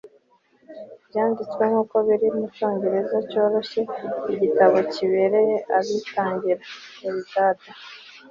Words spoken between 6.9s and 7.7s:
(eldad